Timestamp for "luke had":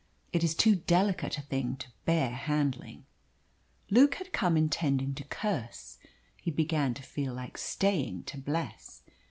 3.91-4.33